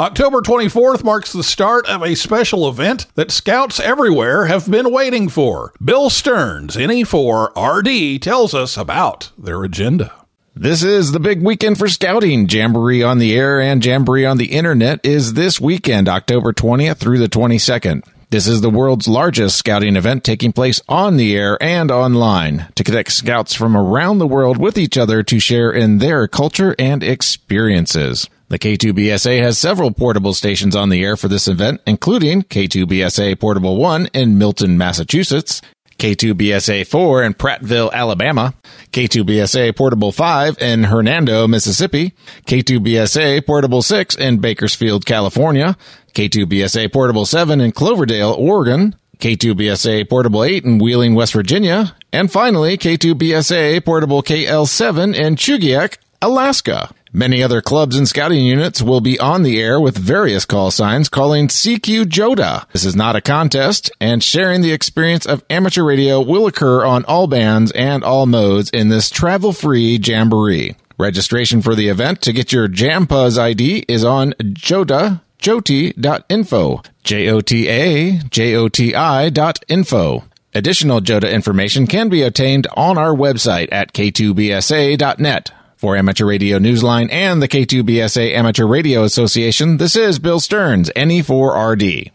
October 0.00 0.40
24th 0.40 1.04
marks 1.04 1.32
the 1.32 1.44
start 1.44 1.86
of 1.86 2.02
a 2.02 2.16
special 2.16 2.68
event 2.68 3.06
that 3.14 3.30
scouts 3.30 3.78
everywhere 3.78 4.46
have 4.46 4.68
been 4.68 4.90
waiting 4.90 5.28
for. 5.28 5.72
Bill 5.84 6.10
Stearns, 6.10 6.74
NE4RD, 6.74 8.20
tells 8.20 8.52
us 8.52 8.76
about 8.76 9.30
their 9.38 9.62
agenda. 9.62 10.19
This 10.62 10.82
is 10.82 11.12
the 11.12 11.20
big 11.20 11.40
weekend 11.40 11.78
for 11.78 11.88
scouting. 11.88 12.46
Jamboree 12.46 13.02
on 13.02 13.18
the 13.18 13.34
air 13.34 13.62
and 13.62 13.82
Jamboree 13.82 14.26
on 14.26 14.36
the 14.36 14.52
internet 14.52 15.00
is 15.02 15.32
this 15.32 15.58
weekend, 15.58 16.06
October 16.06 16.52
20th 16.52 16.98
through 16.98 17.18
the 17.18 17.30
22nd. 17.30 18.04
This 18.28 18.46
is 18.46 18.60
the 18.60 18.68
world's 18.68 19.08
largest 19.08 19.56
scouting 19.56 19.96
event 19.96 20.22
taking 20.22 20.52
place 20.52 20.82
on 20.86 21.16
the 21.16 21.34
air 21.34 21.56
and 21.62 21.90
online 21.90 22.66
to 22.74 22.84
connect 22.84 23.10
scouts 23.12 23.54
from 23.54 23.74
around 23.74 24.18
the 24.18 24.26
world 24.26 24.58
with 24.58 24.76
each 24.76 24.98
other 24.98 25.22
to 25.22 25.40
share 25.40 25.72
in 25.72 25.96
their 25.96 26.28
culture 26.28 26.76
and 26.78 27.02
experiences. 27.02 28.28
The 28.48 28.58
K2BSA 28.58 29.40
has 29.40 29.56
several 29.56 29.92
portable 29.92 30.34
stations 30.34 30.76
on 30.76 30.90
the 30.90 31.02
air 31.02 31.16
for 31.16 31.28
this 31.28 31.48
event, 31.48 31.80
including 31.86 32.42
K2BSA 32.42 33.40
Portable 33.40 33.78
1 33.78 34.10
in 34.12 34.36
Milton, 34.36 34.76
Massachusetts, 34.76 35.62
K2BSA 36.00 36.86
4 36.86 37.22
in 37.22 37.34
Prattville, 37.34 37.92
Alabama, 37.92 38.54
K2BSA 38.92 39.76
Portable 39.76 40.10
5 40.10 40.58
in 40.58 40.84
Hernando, 40.84 41.46
Mississippi, 41.46 42.12
K2BSA 42.46 43.46
Portable 43.46 43.82
6 43.82 44.16
in 44.16 44.38
Bakersfield, 44.38 45.06
California, 45.06 45.76
K2BSA 46.12 46.92
Portable 46.92 47.24
7 47.24 47.60
in 47.60 47.70
Cloverdale, 47.72 48.34
Oregon, 48.36 48.96
K2BSA 49.18 50.08
Portable 50.08 50.42
8 50.42 50.64
in 50.64 50.78
Wheeling, 50.78 51.14
West 51.14 51.32
Virginia, 51.34 51.94
and 52.12 52.32
finally 52.32 52.76
K2BSA 52.76 53.84
Portable 53.84 54.22
KL7 54.22 55.14
in 55.14 55.36
Chugiak, 55.36 55.98
Alaska. 56.20 56.92
Many 57.12 57.42
other 57.42 57.60
clubs 57.60 57.96
and 57.96 58.08
scouting 58.08 58.44
units 58.44 58.80
will 58.80 59.00
be 59.00 59.18
on 59.18 59.42
the 59.42 59.60
air 59.60 59.80
with 59.80 59.98
various 59.98 60.44
call 60.44 60.70
signs 60.70 61.08
calling 61.08 61.48
CQ 61.48 62.04
JOTA. 62.04 62.66
This 62.72 62.84
is 62.84 62.94
not 62.94 63.16
a 63.16 63.20
contest, 63.20 63.90
and 64.00 64.22
sharing 64.22 64.60
the 64.60 64.70
experience 64.70 65.26
of 65.26 65.44
amateur 65.50 65.82
radio 65.82 66.20
will 66.20 66.46
occur 66.46 66.84
on 66.84 67.04
all 67.06 67.26
bands 67.26 67.72
and 67.72 68.04
all 68.04 68.26
modes 68.26 68.70
in 68.70 68.90
this 68.90 69.10
travel-free 69.10 69.98
jamboree. 69.98 70.76
Registration 70.98 71.62
for 71.62 71.74
the 71.74 71.88
event 71.88 72.20
to 72.22 72.32
get 72.32 72.52
your 72.52 72.68
JAMPUZ 72.68 73.38
ID 73.38 73.86
is 73.88 74.04
on 74.04 74.32
JOTA, 74.34 75.20
joti.info, 75.40 76.82
J-O-T-A, 77.02 78.18
J-O-T-I 78.18 79.30
dot 79.30 79.58
info. 79.66 80.24
Additional 80.54 81.00
JOTA 81.00 81.32
information 81.32 81.88
can 81.88 82.08
be 82.08 82.22
obtained 82.22 82.68
on 82.76 82.98
our 82.98 83.14
website 83.14 83.68
at 83.72 83.92
k2bsa.net. 83.92 85.50
For 85.80 85.96
Amateur 85.96 86.26
Radio 86.26 86.58
Newsline 86.58 87.10
and 87.10 87.40
the 87.40 87.48
K2BSA 87.48 88.34
Amateur 88.34 88.66
Radio 88.66 89.02
Association, 89.02 89.78
this 89.78 89.96
is 89.96 90.18
Bill 90.18 90.38
Stearns, 90.38 90.90
NE4RD. 90.94 92.10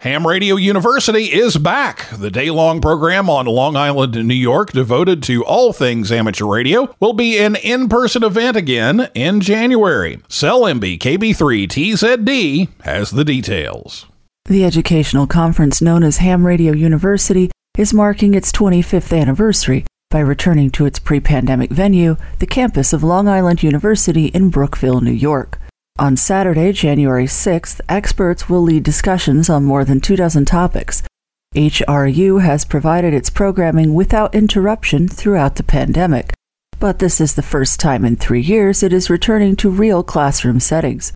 Ham 0.00 0.26
Radio 0.26 0.56
University 0.56 1.32
is 1.32 1.56
back. 1.56 2.10
The 2.10 2.30
day 2.30 2.50
long 2.50 2.82
program 2.82 3.30
on 3.30 3.46
Long 3.46 3.74
Island, 3.74 4.22
New 4.28 4.34
York, 4.34 4.72
devoted 4.72 5.22
to 5.22 5.42
all 5.46 5.72
things 5.72 6.12
amateur 6.12 6.44
radio, 6.44 6.94
will 7.00 7.14
be 7.14 7.38
an 7.38 7.56
in 7.56 7.88
person 7.88 8.22
event 8.22 8.54
again 8.58 9.08
in 9.14 9.40
January. 9.40 10.20
Sel 10.28 10.64
Embee 10.64 10.98
KB3 10.98 11.66
TZD 11.66 12.68
has 12.82 13.12
the 13.12 13.24
details. 13.24 14.04
The 14.44 14.62
educational 14.62 15.26
conference 15.26 15.80
known 15.80 16.02
as 16.02 16.18
Ham 16.18 16.46
Radio 16.46 16.74
University 16.74 17.50
is 17.78 17.94
marking 17.94 18.34
its 18.34 18.52
25th 18.52 19.18
anniversary 19.18 19.86
by 20.10 20.20
returning 20.20 20.70
to 20.70 20.86
its 20.86 20.98
pre 20.98 21.20
pandemic 21.20 21.70
venue, 21.70 22.16
the 22.38 22.46
campus 22.46 22.92
of 22.92 23.02
Long 23.02 23.28
Island 23.28 23.62
University 23.62 24.26
in 24.26 24.50
Brookville, 24.50 25.00
New 25.00 25.10
York. 25.10 25.58
On 25.98 26.16
Saturday, 26.16 26.72
January 26.72 27.26
6th, 27.26 27.80
experts 27.88 28.48
will 28.48 28.62
lead 28.62 28.82
discussions 28.82 29.48
on 29.50 29.64
more 29.64 29.84
than 29.84 30.00
two 30.00 30.16
dozen 30.16 30.44
topics. 30.44 31.02
HRU 31.54 32.42
has 32.42 32.64
provided 32.64 33.14
its 33.14 33.30
programming 33.30 33.94
without 33.94 34.34
interruption 34.34 35.08
throughout 35.08 35.56
the 35.56 35.62
pandemic, 35.62 36.34
but 36.78 36.98
this 36.98 37.20
is 37.20 37.34
the 37.34 37.42
first 37.42 37.80
time 37.80 38.04
in 38.04 38.16
three 38.16 38.42
years 38.42 38.82
it 38.82 38.92
is 38.92 39.08
returning 39.08 39.56
to 39.56 39.70
real 39.70 40.02
classroom 40.02 40.60
settings. 40.60 41.14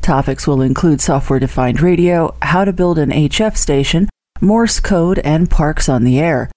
Topics 0.00 0.46
will 0.46 0.62
include 0.62 1.00
software 1.00 1.40
defined 1.40 1.80
radio, 1.80 2.34
how 2.42 2.64
to 2.64 2.72
build 2.72 2.98
an 2.98 3.10
HF 3.10 3.56
station, 3.56 4.08
Morse 4.40 4.78
code, 4.78 5.18
and 5.20 5.50
parks 5.50 5.88
on 5.88 6.04
the 6.04 6.20
air. 6.20 6.50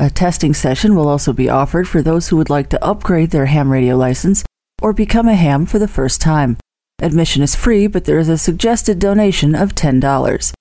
A 0.00 0.10
testing 0.10 0.54
session 0.54 0.94
will 0.94 1.08
also 1.08 1.32
be 1.32 1.48
offered 1.48 1.88
for 1.88 2.02
those 2.02 2.28
who 2.28 2.36
would 2.36 2.50
like 2.50 2.68
to 2.70 2.84
upgrade 2.84 3.30
their 3.30 3.46
ham 3.46 3.72
radio 3.72 3.96
license 3.96 4.44
or 4.80 4.92
become 4.92 5.26
a 5.26 5.34
ham 5.34 5.66
for 5.66 5.80
the 5.80 5.88
first 5.88 6.20
time. 6.20 6.56
Admission 7.02 7.42
is 7.42 7.56
free, 7.56 7.88
but 7.88 8.04
there 8.04 8.20
is 8.20 8.28
a 8.28 8.38
suggested 8.38 9.00
donation 9.00 9.56
of 9.56 9.74
$10. 9.74 10.52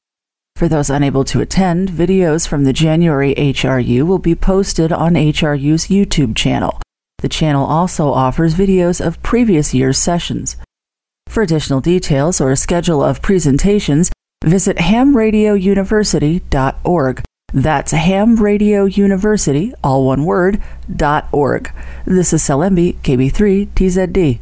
For 0.56 0.67
those 0.67 0.89
unable 0.89 1.24
to 1.25 1.39
attend, 1.39 1.89
videos 1.89 2.48
from 2.48 2.63
the 2.63 2.74
January 2.74 3.36
HRU 3.36 4.08
will 4.08 4.17
be 4.17 4.34
posted 4.34 4.91
on 4.91 5.13
HRU's 5.13 5.86
YouTube 5.86 6.36
channel. 6.36 6.82
The 7.20 7.29
channel 7.29 7.67
also 7.67 8.12
offers 8.12 8.56
videos 8.56 9.00
of 9.06 9.22
previous 9.22 9.72
year's 9.72 10.00
sessions. 10.00 10.58
For 11.27 11.44
additional 11.44 11.82
details 11.82 12.41
or 12.41 12.50
a 12.50 12.58
schedule 12.58 13.03
of 13.03 13.22
presentations, 13.22 14.10
visit 14.44 14.77
hamradiouniversity.org. 14.77 17.24
That's 17.54 17.94
hamradiouniversity, 17.94 19.74
all 19.82 20.06
one 20.06 20.25
word, 20.25 20.62
dot 20.94 21.30
org. 21.32 21.72
This 22.06 22.34
is 22.34 22.44
Sel 22.44 22.60
Embee, 22.60 22.96
KB3 22.98 23.68
TZD. 23.70 24.39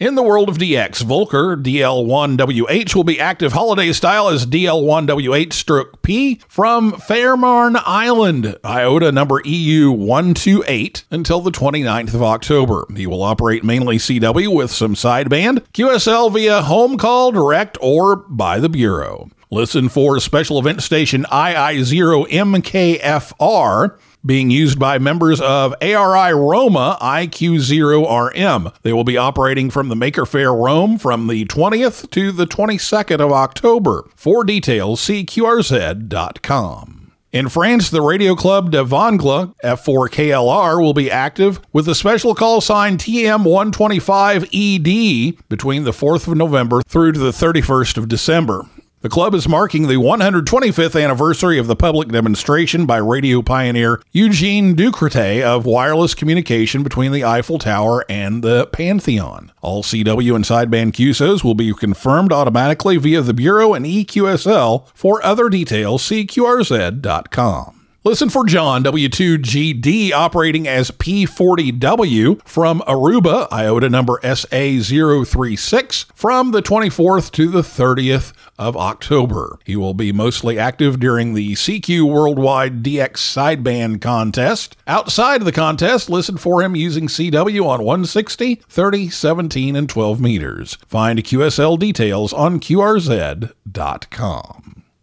In 0.00 0.14
the 0.14 0.22
world 0.22 0.48
of 0.48 0.58
DX, 0.58 1.02
Volker 1.02 1.56
DL1WH 1.56 2.94
will 2.94 3.04
be 3.04 3.18
active 3.18 3.52
holiday 3.52 3.92
style 3.92 4.28
as 4.28 4.46
DL1WH 4.46 5.52
stroke 5.52 6.02
P 6.02 6.40
from 6.48 6.92
Fehmarn 6.92 7.80
Island, 7.84 8.56
IOTA 8.64 9.10
number 9.10 9.40
EU128 9.42 11.04
until 11.10 11.40
the 11.40 11.50
29th 11.50 12.14
of 12.14 12.22
October. 12.22 12.86
He 12.96 13.08
will 13.08 13.24
operate 13.24 13.64
mainly 13.64 13.96
CW 13.96 14.54
with 14.54 14.70
some 14.70 14.94
sideband, 14.94 15.64
QSL 15.72 16.32
via 16.32 16.62
home 16.62 16.96
call, 16.96 17.32
direct, 17.32 17.76
or 17.80 18.16
by 18.16 18.60
the 18.60 18.68
Bureau. 18.68 19.30
Listen 19.50 19.88
for 19.88 20.20
special 20.20 20.58
event 20.58 20.82
station 20.82 21.24
II0MKFR 21.24 23.98
being 24.26 24.50
used 24.50 24.78
by 24.78 24.98
members 24.98 25.40
of 25.40 25.74
ARI 25.80 26.34
Roma 26.34 26.98
IQ0RM. 27.00 28.74
They 28.82 28.92
will 28.92 29.04
be 29.04 29.16
operating 29.16 29.70
from 29.70 29.88
the 29.88 29.96
Maker 29.96 30.26
Faire 30.26 30.54
Rome 30.54 30.98
from 30.98 31.28
the 31.28 31.46
20th 31.46 32.10
to 32.10 32.30
the 32.30 32.46
22nd 32.46 33.20
of 33.20 33.32
October. 33.32 34.04
For 34.16 34.44
details, 34.44 35.00
see 35.00 35.24
QRZ.com. 35.24 37.12
In 37.30 37.48
France, 37.48 37.90
the 37.90 38.02
radio 38.02 38.34
club 38.34 38.70
de 38.70 38.82
Vangla 38.84 39.54
F4KLR 39.62 40.80
will 40.80 40.94
be 40.94 41.10
active 41.10 41.60
with 41.72 41.88
a 41.88 41.94
special 41.94 42.34
call 42.34 42.60
sign 42.60 42.96
TM125ED 42.96 45.38
between 45.48 45.84
the 45.84 45.92
4th 45.92 46.26
of 46.26 46.36
November 46.36 46.82
through 46.86 47.12
to 47.12 47.18
the 47.18 47.30
31st 47.30 47.98
of 47.98 48.08
December. 48.08 48.66
The 49.00 49.08
club 49.08 49.32
is 49.32 49.46
marking 49.46 49.86
the 49.86 49.94
125th 49.94 51.00
anniversary 51.00 51.56
of 51.56 51.68
the 51.68 51.76
public 51.76 52.08
demonstration 52.08 52.84
by 52.84 52.96
radio 52.96 53.42
pioneer 53.42 54.02
Eugene 54.10 54.74
Ducretet 54.74 55.44
of 55.44 55.64
wireless 55.64 56.14
communication 56.14 56.82
between 56.82 57.12
the 57.12 57.22
Eiffel 57.22 57.60
Tower 57.60 58.04
and 58.08 58.42
the 58.42 58.66
Pantheon. 58.66 59.52
All 59.62 59.84
CW 59.84 60.34
and 60.34 60.44
sideband 60.44 60.94
QSOs 60.94 61.44
will 61.44 61.54
be 61.54 61.72
confirmed 61.72 62.32
automatically 62.32 62.96
via 62.96 63.22
the 63.22 63.34
Bureau 63.34 63.72
and 63.72 63.86
EQSL. 63.86 64.88
For 64.94 65.24
other 65.24 65.48
details, 65.48 66.02
see 66.02 66.26
QRZ.com. 66.26 67.77
Listen 68.08 68.30
for 68.30 68.46
John 68.46 68.82
W2GD 68.84 70.12
operating 70.12 70.66
as 70.66 70.90
P40W 70.90 72.40
from 72.48 72.80
Aruba, 72.88 73.46
IOTA 73.52 73.90
number 73.90 74.18
SA036, 74.22 76.06
from 76.14 76.52
the 76.52 76.62
24th 76.62 77.30
to 77.32 77.48
the 77.50 77.60
30th 77.60 78.32
of 78.58 78.78
October. 78.78 79.58
He 79.66 79.76
will 79.76 79.92
be 79.92 80.10
mostly 80.10 80.58
active 80.58 80.98
during 80.98 81.34
the 81.34 81.52
CQ 81.52 82.10
Worldwide 82.10 82.82
DX 82.82 83.18
Sideband 83.18 84.00
contest. 84.00 84.74
Outside 84.86 85.42
of 85.42 85.44
the 85.44 85.52
contest, 85.52 86.08
listen 86.08 86.38
for 86.38 86.62
him 86.62 86.74
using 86.74 87.08
CW 87.08 87.66
on 87.66 87.84
160, 87.84 88.54
30, 88.54 89.10
17, 89.10 89.76
and 89.76 89.86
12 89.86 90.18
meters. 90.18 90.78
Find 90.86 91.18
QSL 91.18 91.78
details 91.78 92.32
on 92.32 92.58
QRZ.com. 92.58 93.48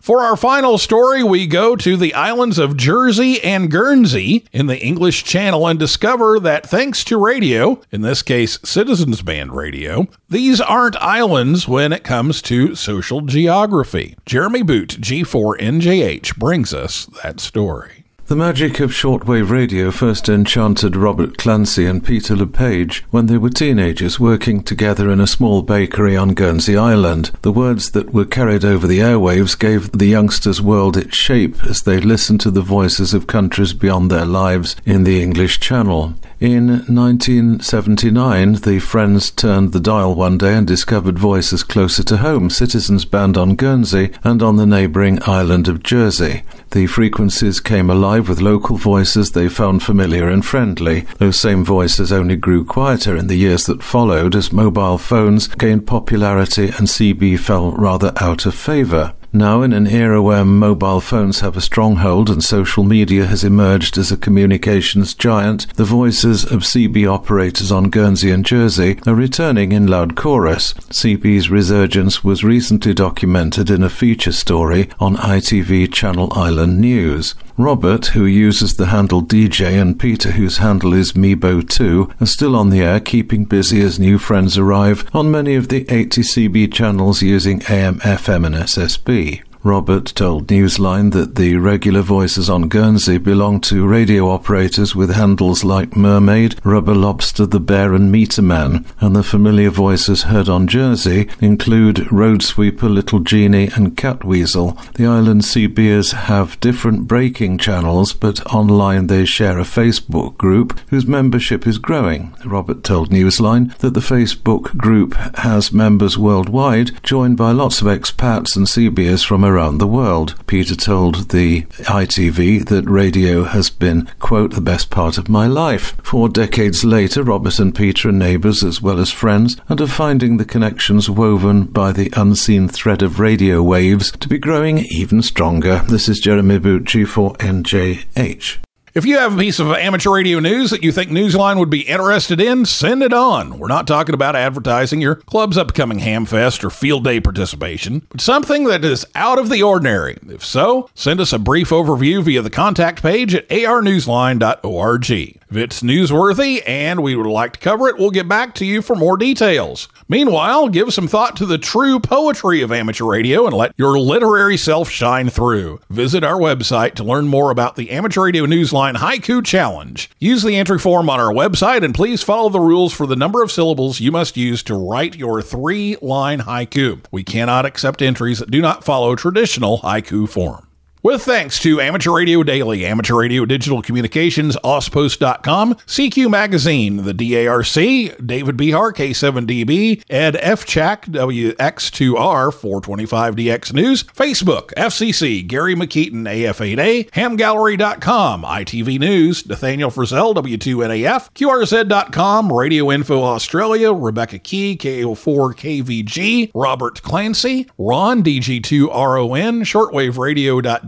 For 0.05 0.21
our 0.21 0.35
final 0.37 0.77
story, 0.77 1.23
we 1.23 1.47
go 1.47 1.75
to 1.77 1.97
the 1.97 2.13
islands 2.13 2.59
of 2.59 2.77
Jersey 2.77 3.43
and 3.43 3.71
Guernsey 3.71 4.45
in 4.53 4.67
the 4.67 4.79
English 4.79 5.23
Channel 5.23 5.67
and 5.67 5.79
discover 5.79 6.39
that 6.41 6.63
thanks 6.63 7.03
to 7.05 7.17
radio, 7.17 7.81
in 7.91 8.03
this 8.03 8.21
case 8.21 8.59
Citizens 8.63 9.23
Band 9.23 9.55
radio, 9.55 10.07
these 10.29 10.61
aren't 10.61 10.95
islands 10.97 11.67
when 11.67 11.91
it 11.91 12.03
comes 12.03 12.43
to 12.43 12.75
social 12.75 13.21
geography. 13.21 14.15
Jeremy 14.27 14.61
Boot, 14.61 14.89
G4NJH, 14.89 16.37
brings 16.37 16.71
us 16.71 17.07
that 17.23 17.39
story. 17.39 18.04
The 18.27 18.35
magic 18.35 18.79
of 18.79 18.89
shortwave 18.89 19.51
radio 19.51 19.91
first 19.91 20.29
enchanted 20.29 20.95
Robert 20.95 21.37
Clancy 21.37 21.85
and 21.85 22.03
Peter 22.03 22.35
LePage 22.35 23.03
when 23.11 23.27
they 23.27 23.37
were 23.37 23.51
teenagers 23.51 24.19
working 24.19 24.63
together 24.63 25.11
in 25.11 25.21
a 25.21 25.27
small 25.27 25.61
bakery 25.61 26.17
on 26.17 26.33
Guernsey 26.33 26.75
Island. 26.75 27.29
The 27.43 27.51
words 27.51 27.91
that 27.91 28.15
were 28.15 28.25
carried 28.25 28.65
over 28.65 28.87
the 28.87 28.97
airwaves 28.97 29.57
gave 29.57 29.91
the 29.91 30.07
youngsters' 30.07 30.59
world 30.59 30.97
its 30.97 31.15
shape 31.15 31.63
as 31.65 31.83
they 31.83 31.99
listened 31.99 32.41
to 32.41 32.49
the 32.49 32.63
voices 32.63 33.13
of 33.13 33.27
countries 33.27 33.73
beyond 33.73 34.09
their 34.09 34.25
lives 34.25 34.75
in 34.85 35.03
the 35.03 35.21
English 35.21 35.59
Channel. 35.59 36.15
In 36.39 36.67
1979, 36.87 38.53
the 38.53 38.79
friends 38.79 39.29
turned 39.29 39.71
the 39.71 39.79
dial 39.79 40.15
one 40.15 40.39
day 40.39 40.55
and 40.55 40.65
discovered 40.65 41.19
voices 41.19 41.61
closer 41.61 42.01
to 42.01 42.17
home, 42.17 42.49
Citizens 42.49 43.05
Band 43.05 43.37
on 43.37 43.55
Guernsey 43.55 44.11
and 44.23 44.41
on 44.41 44.55
the 44.55 44.65
neighbouring 44.65 45.19
island 45.27 45.67
of 45.67 45.83
Jersey. 45.83 46.41
The 46.71 46.87
frequencies 46.87 47.59
came 47.59 47.89
alive 47.89 48.27
with 48.27 48.41
local 48.41 48.77
voices 48.77 49.31
they 49.31 49.47
found 49.47 49.83
familiar 49.83 50.27
and 50.27 50.45
friendly. 50.45 51.05
Those 51.19 51.39
same 51.39 51.63
voices 51.63 52.11
only 52.11 52.35
grew 52.35 52.65
quieter 52.65 53.15
in 53.15 53.27
the 53.27 53.37
years 53.37 53.65
that 53.65 53.83
followed 53.83 54.35
as 54.35 54.51
mobile 54.51 54.97
phones 54.97 55.47
gained 55.47 55.87
popularity 55.87 56.65
and 56.65 56.87
CB 56.87 57.39
fell 57.39 57.71
rather 57.71 58.11
out 58.17 58.45
of 58.45 58.55
favour. 58.55 59.13
Now, 59.35 59.63
in 59.63 59.73
an 59.73 59.85
era 59.85 60.21
where 60.21 60.45
mobile 60.45 61.01
phones 61.01 61.41
have 61.41 61.57
a 61.57 61.61
stronghold 61.61 62.29
and 62.29 62.41
social 62.41 62.85
media 62.85 63.25
has 63.25 63.43
emerged 63.43 63.97
as 63.97 64.09
a 64.09 64.15
communications 64.15 65.13
giant, 65.13 65.67
the 65.75 65.83
voices 65.83 66.45
of 66.45 66.61
CB 66.61 67.05
operators 67.05 67.69
on 67.69 67.89
Guernsey 67.89 68.31
and 68.31 68.45
Jersey 68.45 68.97
are 69.05 69.13
returning 69.13 69.73
in 69.73 69.87
loud 69.87 70.15
chorus. 70.15 70.73
CB's 70.89 71.49
resurgence 71.49 72.23
was 72.23 72.45
recently 72.45 72.93
documented 72.93 73.69
in 73.69 73.83
a 73.83 73.89
feature 73.89 74.31
story 74.31 74.87
on 75.01 75.17
ITV 75.17 75.91
Channel 75.91 76.31
Island 76.31 76.79
News. 76.79 77.35
Robert, 77.57 78.07
who 78.07 78.25
uses 78.25 78.75
the 78.75 78.87
handle 78.87 79.21
DJ, 79.21 79.81
and 79.81 79.97
Peter, 79.97 80.31
whose 80.31 80.57
handle 80.57 80.93
is 80.93 81.13
Mebo2, 81.13 82.21
are 82.21 82.25
still 82.25 82.53
on 82.53 82.69
the 82.69 82.81
air, 82.81 82.99
keeping 82.99 83.45
busy 83.45 83.81
as 83.81 83.97
new 83.97 84.17
friends 84.17 84.57
arrive 84.57 85.05
on 85.13 85.31
many 85.31 85.55
of 85.55 85.69
the 85.69 85.85
80 85.89 86.21
CB 86.21 86.73
channels 86.73 87.21
using 87.21 87.61
AM, 87.69 87.99
FM, 87.99 88.45
and 88.45 88.55
SSB 88.55 89.24
free. 89.25 89.54
Robert 89.65 90.05
told 90.13 90.45
Newsline 90.45 91.11
that 91.13 91.33
the 91.33 91.55
regular 91.55 92.03
voices 92.03 92.51
on 92.51 92.69
Guernsey 92.69 93.17
belong 93.17 93.59
to 93.61 93.87
radio 93.87 94.29
operators 94.29 94.95
with 94.95 95.15
handles 95.15 95.63
like 95.63 95.97
Mermaid, 95.97 96.63
Rubber 96.63 96.93
Lobster, 96.93 97.47
The 97.47 97.59
Bear, 97.59 97.95
and 97.95 98.11
Meter 98.11 98.43
Man, 98.43 98.85
and 98.99 99.15
the 99.15 99.23
familiar 99.23 99.71
voices 99.71 100.21
heard 100.21 100.47
on 100.47 100.67
Jersey 100.67 101.27
include 101.41 102.11
Road 102.11 102.43
Sweeper, 102.43 102.87
Little 102.87 103.21
Genie, 103.21 103.71
and 103.75 103.97
Catweasel. 103.97 104.93
The 104.93 105.07
island 105.07 105.41
CBers 105.41 106.13
have 106.13 106.59
different 106.59 107.07
breaking 107.07 107.57
channels, 107.57 108.13
but 108.13 108.45
online 108.53 109.07
they 109.07 109.25
share 109.25 109.57
a 109.57 109.63
Facebook 109.63 110.37
group 110.37 110.79
whose 110.91 111.07
membership 111.07 111.65
is 111.65 111.79
growing. 111.79 112.35
Robert 112.45 112.83
told 112.83 113.09
Newsline 113.09 113.75
that 113.79 113.95
the 113.95 113.99
Facebook 113.99 114.77
group 114.77 115.15
has 115.39 115.73
members 115.73 116.19
worldwide, 116.19 117.01
joined 117.01 117.35
by 117.35 117.49
lots 117.49 117.81
of 117.81 117.87
expats 117.87 118.55
and 118.55 118.67
CBers 118.67 119.25
from 119.25 119.43
around 119.43 119.54
around 119.55 119.77
the 119.77 119.87
world. 119.87 120.35
Peter 120.47 120.75
told 120.75 121.29
the 121.29 121.61
ITV 122.01 122.67
that 122.67 122.89
radio 122.89 123.45
has 123.45 123.69
been, 123.69 124.09
quote, 124.19 124.53
the 124.53 124.59
best 124.59 124.89
part 124.89 125.17
of 125.17 125.29
my 125.29 125.47
life. 125.47 125.95
Four 126.03 126.27
decades 126.27 126.83
later, 126.83 127.23
Robert 127.23 127.57
and 127.57 127.73
Peter 127.73 128.09
are 128.09 128.11
neighbours 128.11 128.63
as 128.63 128.81
well 128.81 128.99
as 128.99 129.11
friends 129.11 129.55
and 129.69 129.79
are 129.79 129.87
finding 129.87 130.35
the 130.35 130.45
connections 130.45 131.09
woven 131.09 131.63
by 131.63 131.93
the 131.93 132.11
unseen 132.17 132.67
thread 132.67 133.01
of 133.01 133.19
radio 133.19 133.63
waves 133.63 134.11
to 134.11 134.27
be 134.27 134.37
growing 134.37 134.79
even 134.89 135.21
stronger. 135.21 135.83
This 135.87 136.09
is 136.09 136.19
Jeremy 136.19 136.59
Bucci 136.59 137.07
for 137.07 137.33
NJH. 137.35 138.64
If 138.95 139.05
you 139.05 139.17
have 139.17 139.35
a 139.35 139.37
piece 139.37 139.59
of 139.59 139.73
amateur 139.73 140.09
radio 140.11 140.39
news 140.39 140.69
that 140.69 140.81
you 140.81 140.93
think 140.93 141.11
Newsline 141.11 141.59
would 141.59 141.69
be 141.69 141.81
interested 141.81 142.39
in, 142.39 142.63
send 142.63 143.03
it 143.03 143.11
on. 143.11 143.59
We're 143.59 143.67
not 143.67 143.87
talking 143.87 144.15
about 144.15 144.37
advertising 144.37 145.01
your 145.01 145.15
club's 145.15 145.57
upcoming 145.57 145.99
Hamfest 145.99 146.63
or 146.63 146.69
field 146.69 147.03
day 147.03 147.19
participation, 147.19 148.03
but 148.07 148.21
something 148.21 148.63
that 148.63 148.85
is 148.85 149.05
out 149.13 149.37
of 149.37 149.49
the 149.49 149.61
ordinary. 149.61 150.17
If 150.29 150.45
so, 150.45 150.89
send 150.95 151.19
us 151.19 151.33
a 151.33 151.39
brief 151.39 151.71
overview 151.71 152.23
via 152.23 152.41
the 152.41 152.49
contact 152.49 153.01
page 153.01 153.35
at 153.35 153.49
arnewsline.org. 153.49 155.41
If 155.49 155.57
it's 155.57 155.83
newsworthy 155.83 156.63
and 156.65 157.03
we 157.03 157.15
would 157.15 157.27
like 157.27 157.53
to 157.53 157.59
cover 157.59 157.87
it, 157.87 157.97
we'll 157.99 158.09
get 158.09 158.27
back 158.27 158.55
to 158.55 158.65
you 158.65 158.81
for 158.81 158.95
more 158.95 159.15
details. 159.15 159.87
Meanwhile, 160.09 160.69
give 160.69 160.91
some 160.91 161.07
thought 161.07 161.35
to 161.37 161.45
the 161.45 161.59
true 161.59 161.99
poetry 161.99 162.61
of 162.61 162.71
amateur 162.71 163.05
radio 163.05 163.45
and 163.45 163.55
let 163.55 163.73
your 163.77 163.99
literary 163.99 164.57
self 164.57 164.89
shine 164.89 165.29
through. 165.29 165.79
Visit 165.89 166.23
our 166.23 166.39
website 166.39 166.95
to 166.95 167.03
learn 167.03 167.27
more 167.27 167.51
about 167.51 167.75
the 167.75 167.91
Amateur 167.91 168.23
Radio 168.23 168.45
Newsline 168.45 168.95
Haiku 168.95 169.45
Challenge. 169.45 170.09
Use 170.19 170.41
the 170.41 170.55
entry 170.55 170.79
form 170.79 171.09
on 171.11 171.19
our 171.19 171.33
website 171.33 171.83
and 171.83 171.93
please 171.93 172.23
follow 172.23 172.49
the 172.49 172.59
rules 172.59 172.91
for 172.91 173.05
the 173.05 173.15
number 173.15 173.43
of 173.43 173.51
syllables 173.51 173.99
you 173.99 174.11
must 174.11 174.35
use 174.35 174.63
to 174.63 174.73
write 174.75 175.15
your 175.15 175.43
three 175.43 175.95
line 176.01 176.39
haiku. 176.41 177.05
We 177.11 177.23
cannot 177.23 177.65
accept 177.65 178.01
entries 178.01 178.39
that 178.39 178.49
do 178.49 178.61
not 178.61 178.83
follow 178.83 179.15
traditional 179.15 179.79
haiku 179.79 180.27
form. 180.27 180.67
With 181.05 181.21
thanks 181.21 181.59
to 181.59 181.79
Amateur 181.79 182.13
Radio 182.13 182.41
Daily, 182.41 182.83
Amateur 182.83 183.13
Radio 183.19 183.45
Digital 183.45 183.83
Communications, 183.83 184.57
AusPost.com, 184.63 185.75
CQ 185.75 186.31
Magazine, 186.31 187.03
the 187.03 187.13
DARC, 187.13 188.25
David 188.25 188.57
Behar, 188.57 188.91
K7DB, 188.91 190.01
Ed 190.09 190.33
Efchak, 190.33 191.01
WX2R, 191.09 192.49
425DX 192.51 193.73
News, 193.73 194.01
Facebook, 194.01 194.73
FCC, 194.73 195.45
Gary 195.45 195.75
Mikitin, 195.75 196.23
AF8A, 196.23 197.11
HamGallery.com, 197.11 198.41
ITV 198.41 198.99
News, 198.99 199.45
Nathaniel 199.45 199.91
Frissell, 199.91 200.33
W2NAF, 200.33 201.29
QRZ.com, 201.35 202.51
Radio 202.51 202.91
Info 202.91 203.21
Australia, 203.21 203.93
Rebecca 203.93 204.39
Key, 204.39 204.75
KO4KVG, 204.75 206.49
Robert 206.55 207.03
Clancy, 207.03 207.69
Ron, 207.77 208.23
DG2RON, 208.23 209.63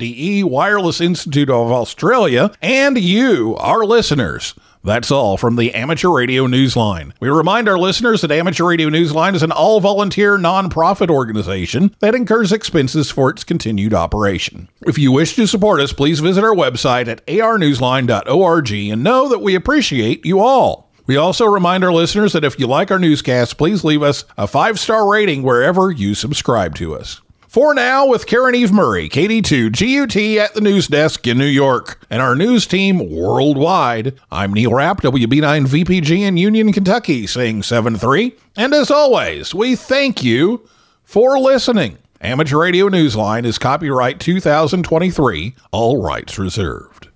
ShortwaveRadio.de, 0.08 0.44
Wireless 0.44 1.02
Institute 1.02 1.50
of 1.50 1.72
Australia, 1.72 2.52
and 2.62 2.98
you, 2.98 3.56
our 3.58 3.86
listeners. 3.86 4.54
That's 4.84 5.12
all 5.12 5.38
from 5.38 5.58
the 5.58 5.74
Amateur 5.74 6.10
Radio 6.10 6.48
Newsline. 6.48 7.12
We 7.20 7.30
remind 7.30 7.68
our 7.68 7.78
listeners 7.78 8.22
that 8.22 8.32
Amateur 8.32 8.66
Radio 8.66 8.90
Newsline 8.90 9.36
is 9.36 9.44
an 9.44 9.52
all 9.52 9.82
volunteer 9.82 10.38
nonprofit 10.38 11.10
organization 11.10 11.94
that 12.00 12.16
incurs 12.16 12.54
expenses 12.54 13.12
for 13.12 13.30
its 13.30 13.44
continued 13.44 13.94
operation. 13.94 14.70
If 14.86 14.98
you 14.98 15.12
wish 15.12 15.36
to 15.36 15.48
support 15.48 15.82
us, 15.82 15.92
please 15.92 16.22
visit 16.22 16.44
our 16.44 16.56
website 16.56 17.08
at 17.08 17.26
arnewsline.org 17.28 18.72
and 18.72 19.04
know 19.04 19.28
that 19.28 19.42
we 19.42 19.56
appreciate 19.56 20.26
you 20.26 20.40
all. 20.40 20.90
We 21.06 21.18
also 21.18 21.46
remind 21.46 21.84
our 21.84 21.94
listeners 21.94 22.34
that 22.34 22.44
if 22.44 22.60
you 22.60 22.68
like 22.68 22.92
our 22.92 23.00
newscast, 23.00 23.58
please 23.58 23.84
leave 23.84 24.04
us 24.04 24.26
a 24.38 24.48
five 24.48 24.80
star 24.80 25.10
rating 25.10 25.44
wherever 25.44 25.92
you 25.92 26.16
subscribe 26.16 26.76
to 26.76 26.96
us. 26.96 27.22
For 27.58 27.74
now, 27.74 28.06
with 28.06 28.28
Caryn 28.28 28.54
Eve 28.54 28.72
Murray, 28.72 29.10
KD2 29.10 29.72
GUT 29.72 30.16
at 30.40 30.54
the 30.54 30.62
news 30.62 30.88
desk 30.88 31.26
in 31.26 31.40
New 31.40 31.46
York, 31.46 32.00
and 32.08 32.22
our 32.22 32.36
news 32.36 32.68
team 32.68 33.10
worldwide, 33.10 34.14
I'm 34.32 34.54
Neil 34.54 34.76
Rapp, 34.76 35.02
WB9 35.02 35.66
VPG 35.66 36.20
in 36.20 36.38
Union, 36.38 36.72
Kentucky, 36.72 37.26
saying 37.26 37.64
7 37.64 37.96
3. 37.96 38.36
And 38.56 38.76
as 38.76 38.92
always, 38.92 39.56
we 39.56 39.76
thank 39.76 40.24
you 40.24 40.70
for 41.04 41.40
listening. 41.40 41.98
Amateur 42.22 42.60
Radio 42.60 42.90
Newsline 42.90 43.44
is 43.44 43.58
copyright 43.58 44.20
2023, 44.20 45.56
all 45.72 46.00
rights 46.00 46.38
reserved. 46.38 46.97